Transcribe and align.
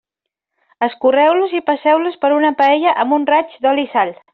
Escorreu-los 0.87 1.55
i 1.59 1.63
passeu-los 1.69 2.19
per 2.25 2.35
una 2.41 2.55
paella 2.65 2.99
amb 3.05 3.19
un 3.23 3.33
raig 3.35 3.57
d'oli 3.67 3.89
i 3.91 3.97
sal. 3.97 4.17